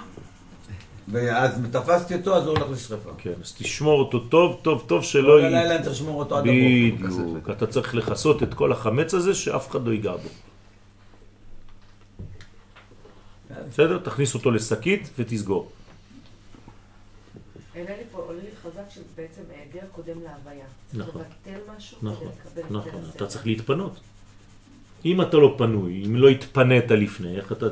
ואז 1.09 1.61
תפסתי 1.73 2.15
אותו, 2.15 2.37
אז 2.37 2.47
הוא 2.47 2.59
הולך 2.59 2.71
לשרפה. 2.71 3.11
כן, 3.19 3.33
אז 3.43 3.53
תשמור 3.53 4.01
אותו 4.01 4.19
טוב 4.19 4.61
טוב 4.63 4.85
טוב 4.87 5.05
שלא 5.05 5.33
כל 5.33 5.41
י... 5.41 5.47
הלילה 5.47 5.83
צריך 5.83 5.95
לשמור 5.95 6.19
אותו 6.19 6.39
עד 6.39 6.45
הבוקר. 6.47 7.09
בדיוק, 7.09 7.51
אתה 7.51 7.67
צריך 7.67 7.95
לחסות 7.95 8.43
את 8.43 8.55
כל 8.55 8.73
החמץ 8.73 9.15
הזה 9.15 9.35
שאף 9.35 9.71
אחד 9.71 9.87
לא 9.87 9.93
ייגע 9.93 10.13
בו. 10.17 10.29
בסדר? 13.71 13.99
תכניס 13.99 14.35
אותו 14.35 14.51
לשקית 14.51 15.11
ותסגור. 15.19 15.71
עולה 17.75 17.91
לי 17.97 18.03
פה, 18.13 18.19
עולה 18.19 18.39
לי 18.43 18.51
חזק 18.63 18.91
שבעצם 18.91 19.43
היעדר 19.51 19.87
קודם 19.93 20.23
להוויה. 20.23 20.65
צריך 20.93 21.09
נכון. 21.09 21.21
לבטל 21.21 21.61
משהו 21.77 21.99
נכון, 22.03 22.29
כדי 22.45 22.63
לקבל 22.63 22.79
את 22.81 22.87
נכון, 22.89 23.03
זה. 23.03 23.11
אתה 23.17 23.27
צריך 23.27 23.47
להתפנות. 23.47 24.01
אם 25.05 25.23
אתה 25.23 25.37
לא 25.37 25.55
פנוי, 25.59 26.03
אם 26.07 26.17
לא 26.17 26.29
התפנית 26.29 26.91
לפני, 26.91 27.37
איך 27.37 27.53
אתה 27.53 27.67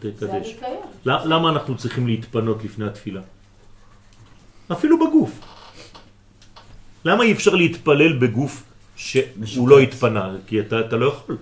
תקדש? 0.00 0.56
למה 1.06 1.48
אנחנו 1.48 1.76
צריכים 1.76 2.06
להתפנות 2.06 2.64
לפני 2.64 2.86
התפילה? 2.86 3.20
אפילו 4.72 5.06
בגוף. 5.06 5.40
למה 7.04 7.24
אי 7.24 7.32
אפשר 7.32 7.54
להתפלל 7.54 8.18
בגוף 8.18 8.62
שהוא. 8.96 9.68
לא 9.68 9.78
התפנה? 9.78 10.36
כי 10.46 10.60
אתה, 10.60 10.80
אתה 10.80 10.96
לא 10.96 11.06
יכול. 11.06 11.36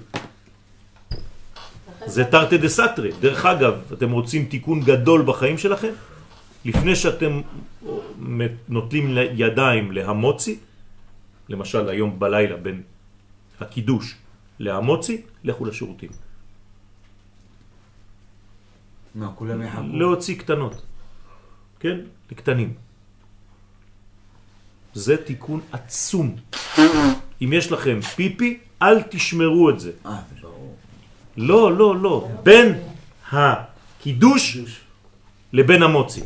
זה 2.06 2.24
תרתי 2.24 2.58
דה 2.58 2.68
סתרי. 2.68 3.10
דרך 3.20 3.46
אגב, 3.46 3.74
אתם 3.92 4.10
רוצים 4.10 4.44
תיקון 4.44 4.80
גדול 4.80 5.22
בחיים 5.22 5.58
שלכם? 5.58 5.92
לפני 6.64 6.96
שאתם 6.96 7.40
נוטלים 8.68 9.18
ידיים 9.34 9.92
להמוצי, 9.92 10.58
למשל 11.48 11.88
היום 11.88 12.18
בלילה 12.18 12.56
בין 12.56 12.82
הקידוש 13.60 14.19
להמוצי, 14.60 15.22
לכו 15.44 15.64
לשירותים. 15.64 16.10
מה, 19.14 19.32
כולם 19.34 19.62
יחכו? 19.62 19.82
להוציא 19.92 20.38
קטנות, 20.38 20.82
כן? 21.80 22.00
לקטנים. 22.30 22.74
זה 24.94 25.16
תיקון 25.16 25.60
עצום. 25.72 26.36
אם 27.42 27.52
יש 27.52 27.72
לכם 27.72 28.00
פיפי, 28.00 28.58
אל 28.82 29.02
תשמרו 29.02 29.70
את 29.70 29.80
זה. 29.80 29.92
אה, 30.06 30.20
זה 30.30 30.40
ברור. 30.42 30.76
לא, 31.36 31.76
לא, 31.76 31.96
לא. 31.96 32.28
בין 32.42 32.78
הקידוש 33.32 34.58
לבין 35.52 35.82
המוצי. 35.82 36.22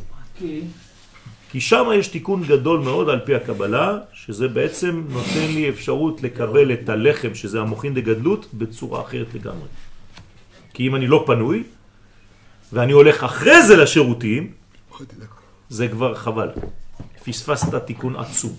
כי 1.54 1.60
שם 1.60 1.86
יש 1.94 2.08
תיקון 2.08 2.42
גדול 2.42 2.80
מאוד 2.80 3.08
על 3.08 3.20
פי 3.24 3.34
הקבלה, 3.34 3.98
שזה 4.12 4.48
בעצם 4.48 5.04
נותן 5.08 5.46
לי 5.54 5.68
אפשרות 5.68 6.22
לקבל 6.22 6.72
את 6.72 6.88
הלחם, 6.88 7.34
שזה 7.34 7.60
המוכין 7.60 7.94
דגדלות, 7.94 8.46
בצורה 8.54 9.00
אחרת 9.00 9.34
לגמרי. 9.34 9.68
כי 10.72 10.86
אם 10.86 10.96
אני 10.96 11.06
לא 11.06 11.22
פנוי, 11.26 11.62
ואני 12.72 12.92
הולך 12.92 13.24
אחרי 13.24 13.62
זה 13.62 13.76
לשירותים, 13.76 14.50
זה 15.68 15.88
כבר 15.88 16.14
חבל. 16.14 16.48
פספסת 17.24 17.74
תיקון 17.74 18.16
עצום. 18.16 18.52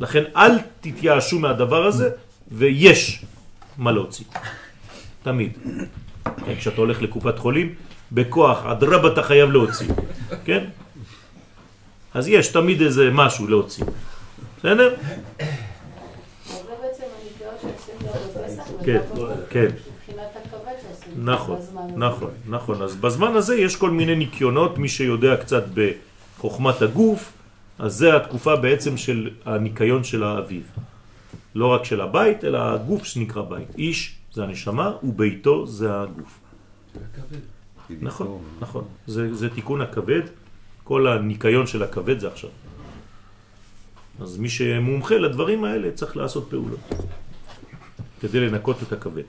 לכן 0.00 0.24
אל 0.36 0.52
תתייאשו 0.80 1.38
מהדבר 1.38 1.86
הזה, 1.86 2.10
ויש 2.48 3.24
מה 3.78 3.92
להוציא. 3.92 4.26
תמיד. 5.22 5.52
כן, 6.24 6.54
כשאתה 6.58 6.80
הולך 6.80 7.02
לקופת 7.02 7.38
חולים, 7.38 7.74
בכוח, 8.12 8.66
אדרבה 8.66 9.12
אתה 9.12 9.22
חייב 9.22 9.50
להוציא. 9.50 9.88
כן? 10.44 10.64
אז 12.16 12.28
יש 12.28 12.48
תמיד 12.48 12.82
איזה 12.82 13.10
משהו 13.12 13.46
להוציא. 13.46 13.84
בסדר? 14.58 14.94
כן, 18.84 19.00
כן. 19.50 19.68
נכון. 21.16 21.58
נכון, 21.96 22.30
נכון. 22.48 22.82
אז 22.82 22.96
בזמן 22.96 23.36
הזה 23.36 23.56
יש 23.56 23.76
כל 23.76 23.90
מיני 23.90 24.14
ניקיונות, 24.14 24.78
מי 24.78 24.88
שיודע 24.88 25.36
קצת 25.36 25.64
בחוכמת 25.74 26.82
הגוף, 26.82 27.32
אז 27.78 27.94
זה 27.94 28.16
התקופה 28.16 28.56
בעצם 28.56 28.96
של 28.96 29.30
הניקיון 29.44 30.04
של 30.04 30.24
האביב. 30.24 30.64
לא 31.54 31.66
רק 31.66 31.84
של 31.84 32.00
הבית, 32.00 32.44
אלא 32.44 32.58
הגוף 32.58 33.04
שנקרא 33.04 33.42
בית. 33.42 33.68
איש 33.78 34.16
זה 34.32 34.44
הנשמה 34.44 34.92
וביתו 35.02 35.66
זה 35.66 35.88
הגוף. 36.00 36.38
נכון, 38.00 38.38
נכון. 38.60 38.84
זה, 39.06 39.34
זה 39.34 39.48
תיקון 39.48 39.80
הכבד, 39.80 40.22
כל 40.86 41.06
הניקיון 41.06 41.66
של 41.66 41.82
הכבד 41.82 42.18
זה 42.18 42.28
עכשיו. 42.28 42.50
אז 44.20 44.38
מי 44.38 44.48
שמומחה 44.48 45.14
לדברים 45.18 45.64
האלה 45.64 45.90
צריך 45.90 46.16
לעשות 46.16 46.46
פעולות 46.50 46.80
כדי 48.20 48.40
לנקות 48.40 48.82
את 48.82 48.92
הכבד. 48.92 49.26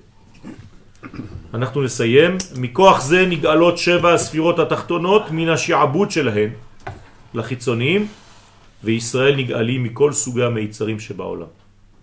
אנחנו 1.53 1.83
נסיים. 1.83 2.37
מכוח 2.57 3.01
זה 3.01 3.25
נגאלות 3.25 3.77
שבע 3.77 4.13
הספירות 4.13 4.59
התחתונות 4.59 5.31
מן 5.31 5.49
השעבוד 5.49 6.11
שלהן 6.11 6.49
לחיצוניים, 7.33 8.07
וישראל 8.83 9.35
נגאלים 9.35 9.83
מכל 9.83 10.11
סוגי 10.11 10.43
המיצרים 10.43 10.99
שבעולם. 10.99 11.51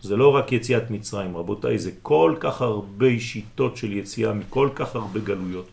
זה 0.03 0.17
לא 0.17 0.35
רק 0.35 0.53
יציאת 0.53 0.91
מצרים, 0.91 1.37
רבותיי, 1.37 1.79
זה 1.79 1.91
כל 2.03 2.35
כך 2.41 2.63
הרבה 2.63 3.19
שיטות 3.19 3.77
של 3.77 3.93
יציאה 3.93 4.33
מכל 4.33 4.69
כך 4.75 4.95
הרבה 4.95 5.21
גלויות. 5.21 5.69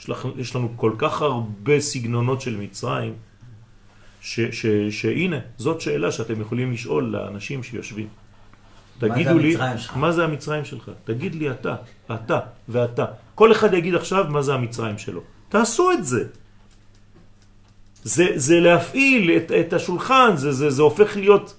יש, 0.00 0.08
לך, 0.08 0.28
יש 0.36 0.56
לנו 0.56 0.72
כל 0.76 0.92
כך 0.98 1.22
הרבה 1.22 1.80
סגנונות 1.80 2.40
של 2.40 2.56
מצרים, 2.56 3.14
ש, 4.20 4.40
ש, 4.40 4.66
שהנה, 4.90 5.36
זאת 5.58 5.80
שאלה 5.80 6.12
שאתם 6.12 6.40
יכולים 6.40 6.72
לשאול 6.72 7.04
לאנשים 7.04 7.62
שיושבים. 7.62 8.08
תגידו 8.98 9.38
לי, 9.38 9.52
שלך? 9.52 9.96
מה 9.96 10.12
זה 10.12 10.24
המצרים 10.24 10.64
שלך? 10.64 10.90
תגיד 11.04 11.34
לי 11.34 11.50
אתה, 11.50 11.76
אתה 12.14 12.40
ואתה. 12.68 13.04
כל 13.34 13.52
אחד 13.52 13.74
יגיד 13.74 13.94
עכשיו 13.94 14.24
מה 14.28 14.42
זה 14.42 14.54
המצרים 14.54 14.98
שלו. 14.98 15.20
תעשו 15.48 15.92
את 15.92 16.04
זה. 16.04 16.24
זה, 18.04 18.26
זה 18.34 18.60
להפעיל 18.60 19.30
את, 19.36 19.52
את 19.52 19.72
השולחן, 19.72 20.30
זה, 20.36 20.52
זה, 20.52 20.70
זה 20.70 20.82
הופך 20.82 21.16
להיות 21.16 21.54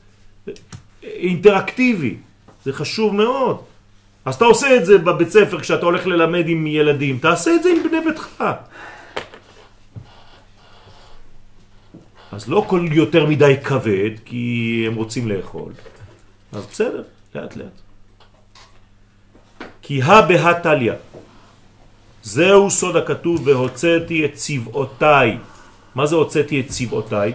אינטראקטיבי. 1.03 2.17
זה 2.65 2.73
חשוב 2.73 3.15
מאוד. 3.15 3.57
אז 4.27 4.35
אתה 4.35 4.45
עושה 4.45 4.75
את 4.75 4.85
זה 4.85 4.97
בבית 4.97 5.29
ספר 5.29 5.59
כשאתה 5.59 5.85
הולך 5.85 6.07
ללמד 6.07 6.49
עם 6.49 6.67
ילדים, 6.67 7.19
תעשה 7.19 7.55
את 7.55 7.63
זה 7.63 7.69
עם 7.69 7.89
בני 7.89 7.97
ביתך. 8.05 8.43
אז 12.31 12.49
לא 12.49 12.65
כל 12.67 12.85
יותר 12.91 13.25
מדי 13.25 13.55
כבד, 13.63 14.09
כי 14.25 14.83
הם 14.87 14.95
רוצים 14.95 15.27
לאכול. 15.27 15.71
אז 16.51 16.65
בסדר, 16.71 17.03
לאט 17.35 17.55
לאט. 17.55 17.77
כי 19.81 20.01
הא 20.01 20.21
בהא 20.21 20.53
תליא. 20.53 20.93
זהו 22.23 22.69
סוד 22.69 22.95
הכתוב, 22.95 23.47
והוצאתי 23.47 24.25
את 24.25 24.33
צבאותיי. 24.33 25.37
מה 25.95 26.05
זה 26.05 26.15
הוצאתי 26.15 26.59
את 26.59 26.67
צבאותיי? 26.67 27.33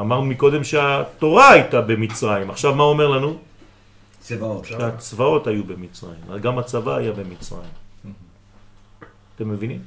אמרנו 0.00 0.24
מקודם 0.24 0.64
שהתורה 0.64 1.50
הייתה 1.50 1.80
במצרים, 1.80 2.50
עכשיו 2.50 2.74
מה 2.74 2.82
אומר 2.82 3.08
לנו? 3.08 3.49
צבאות. 4.20 4.64
שהצבאות 4.64 5.46
היו 5.46 5.64
במצרים, 5.64 6.20
גם 6.42 6.58
הצבא 6.58 6.96
היה 6.96 7.12
במצרים. 7.12 7.70
אתם 9.36 9.48
מבינים? 9.48 9.82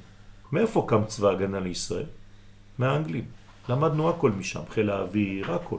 מאיפה 0.51 0.85
קם 0.87 1.05
צבא 1.07 1.29
הגנה 1.29 1.59
לישראל? 1.59 2.05
מהאנגלים. 2.77 3.25
למדנו 3.69 4.09
הכל 4.09 4.31
משם, 4.31 4.59
חיל 4.69 4.89
האוויר, 4.89 5.51
הכל. 5.51 5.77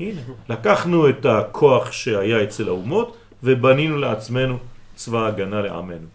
הנה, 0.00 0.20
לקחנו 0.48 1.08
את 1.08 1.26
הכוח 1.26 1.92
שהיה 1.92 2.44
אצל 2.44 2.68
האומות 2.68 3.16
ובנינו 3.42 3.98
לעצמנו 3.98 4.58
צבא 4.94 5.26
הגנה 5.26 5.62
לעמנו. 5.62 6.06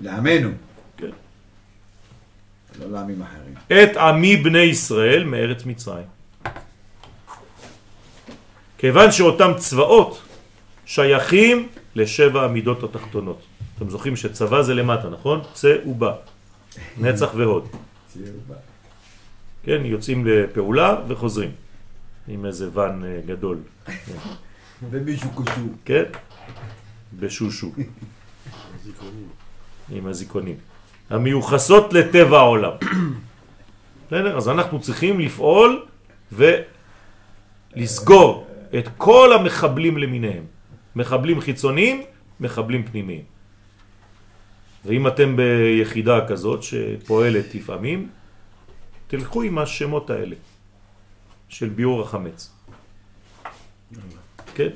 לעמנו. 0.00 0.50
כן. 0.96 1.10
לא 2.80 2.90
לעמים 2.90 3.22
אחרים. 3.22 3.54
את 3.66 3.96
עמי 3.96 4.36
בני 4.36 4.58
ישראל 4.58 5.24
מארץ 5.24 5.64
מצרים. 5.64 6.15
כיוון 8.78 9.12
שאותם 9.12 9.52
צבאות 9.56 10.22
שייכים 10.86 11.68
לשבע 11.94 12.44
המידות 12.44 12.82
התחתונות. 12.82 13.42
אתם 13.76 13.90
זוכרים 13.90 14.16
שצבא 14.16 14.62
זה 14.62 14.74
למטה, 14.74 15.08
נכון? 15.08 15.40
צא 15.52 15.76
ובא. 15.86 16.12
נצח 16.98 17.30
והוד. 17.36 17.68
כן, 19.64 19.80
יוצאים 19.84 20.26
לפעולה 20.26 20.96
וחוזרים. 21.08 21.50
עם 22.28 22.46
איזה 22.46 22.68
ואן 22.72 23.04
אה, 23.04 23.20
גדול. 23.26 23.58
ומישהו 24.90 25.30
קשור. 25.30 25.68
כן? 25.84 26.02
בשושו. 27.18 27.72
עם 29.90 30.06
הזיכונים. 30.06 30.56
המיוחסות 31.10 31.92
לטבע 31.92 32.38
העולם. 32.38 32.72
בסדר? 34.06 34.36
אז 34.36 34.48
אנחנו 34.48 34.80
צריכים 34.80 35.20
לפעול 35.20 35.86
ולסגור 36.32 38.45
את 38.78 38.88
כל 38.96 39.32
המחבלים 39.32 39.98
למיניהם. 39.98 40.44
מחבלים 40.96 41.40
חיצוניים, 41.40 42.02
מחבלים 42.40 42.86
פנימיים. 42.86 43.24
ואם 44.84 45.06
אתם 45.06 45.36
ביחידה 45.36 46.26
כזאת 46.28 46.62
שפועלת 46.62 47.54
לפעמים, 47.54 48.08
תלכו 49.06 49.42
עם 49.42 49.58
השמות 49.58 50.10
האלה 50.10 50.36
של 51.48 51.68
ביור 51.68 52.02
החמץ. 52.02 52.52
כן? 54.54 54.68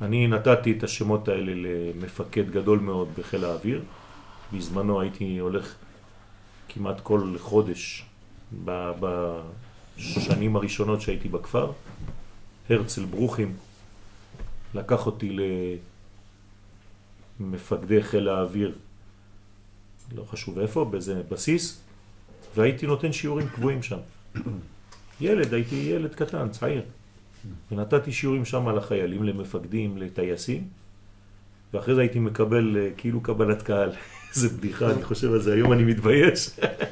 אני 0.00 0.26
נתתי 0.26 0.72
את 0.72 0.82
השמות 0.82 1.28
האלה 1.28 1.52
למפקד 1.54 2.50
גדול 2.50 2.78
מאוד 2.78 3.08
בחיל 3.18 3.44
האוויר. 3.44 3.82
בזמנו 4.52 5.00
הייתי 5.00 5.38
הולך 5.38 5.74
כמעט 6.68 7.00
כל 7.00 7.34
חודש 7.38 8.04
בשנים 10.00 10.56
הראשונות 10.56 11.00
שהייתי 11.00 11.28
בכפר. 11.28 11.72
הרצל 12.70 13.04
ברוכים 13.04 13.56
לקח 14.74 15.06
אותי 15.06 15.36
למפקדי 17.40 18.02
חיל 18.02 18.28
האוויר, 18.28 18.74
לא 20.14 20.24
חשוב 20.24 20.58
איפה, 20.58 20.84
באיזה 20.84 21.22
בסיס, 21.28 21.80
והייתי 22.56 22.86
נותן 22.86 23.12
שיעורים 23.12 23.48
קבועים 23.48 23.82
שם. 23.82 23.98
ילד, 25.20 25.54
הייתי 25.54 25.74
ילד 25.74 26.14
קטן, 26.14 26.48
צעיר. 26.48 26.82
ונתתי 27.72 28.12
שיעורים 28.12 28.44
שם 28.44 28.68
לחיילים, 28.68 29.24
למפקדים, 29.24 29.98
לטייסים, 29.98 30.68
ואחרי 31.74 31.94
זה 31.94 32.00
הייתי 32.00 32.18
מקבל 32.18 32.76
אה, 32.76 32.88
כאילו 32.96 33.20
קבלת 33.20 33.62
קהל. 33.62 33.90
איזה 34.34 34.48
בדיחה, 34.48 34.90
אני 34.90 35.02
חושב 35.02 35.32
על 35.32 35.40
זה, 35.40 35.54
היום 35.54 35.72
אני 35.72 35.84
מתבייש. 35.84 36.50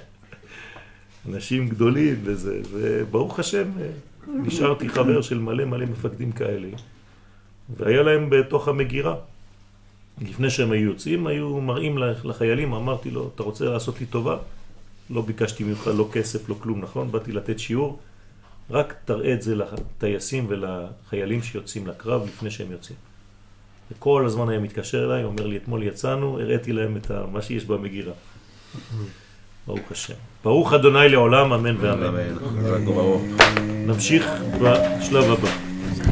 אנשים 1.34 1.68
גדולים 1.68 2.16
וזה, 2.24 2.60
וברוך 2.72 3.38
השם, 3.38 3.68
נשארתי 4.28 4.88
חבר 4.88 5.22
של 5.22 5.38
מלא 5.38 5.64
מלא 5.64 5.86
מפקדים 5.86 6.32
כאלה, 6.32 6.68
והיה 7.76 8.02
להם 8.02 8.30
בתוך 8.30 8.68
המגירה. 8.68 9.14
לפני 10.22 10.50
שהם 10.50 10.70
היו 10.72 10.84
יוצאים, 10.90 11.26
היו 11.26 11.60
מראים 11.60 11.98
לח- 11.98 12.24
לחיילים, 12.24 12.72
אמרתי 12.72 13.10
לו, 13.10 13.30
אתה 13.34 13.42
רוצה 13.42 13.64
לעשות 13.64 14.00
לי 14.00 14.06
טובה? 14.06 14.36
לא 15.10 15.22
ביקשתי 15.22 15.64
ממך 15.64 15.90
לא 15.96 16.08
כסף, 16.12 16.48
לא 16.48 16.54
כלום, 16.60 16.80
נכון? 16.80 17.12
באתי 17.12 17.32
לתת 17.32 17.58
שיעור, 17.58 17.98
רק 18.70 18.94
תראה 19.04 19.32
את 19.34 19.42
זה 19.42 19.54
לטייסים 19.54 20.46
ולחיילים 20.48 21.42
שיוצאים 21.42 21.86
לקרב 21.86 22.24
לפני 22.26 22.50
שהם 22.50 22.72
יוצאים. 22.72 22.98
וכל 23.92 24.26
הזמן 24.26 24.48
היה 24.48 24.58
מתקשר 24.58 25.04
אליי, 25.04 25.24
אומר 25.24 25.46
לי, 25.46 25.56
אתמול 25.56 25.82
יצאנו, 25.82 26.40
הראיתי 26.40 26.72
להם 26.72 26.96
את 26.96 27.10
מה 27.32 27.42
שיש 27.42 27.64
במגירה. 27.64 28.12
ברוך 29.68 29.92
השם. 29.92 30.14
ברוך 30.44 30.72
אדוני 30.72 31.08
לעולם, 31.08 31.52
אמן 31.52 31.76
ואמן. 31.80 32.34
נמשיך 33.86 34.26
בשלב 34.60 35.30
הבא. 35.30 35.67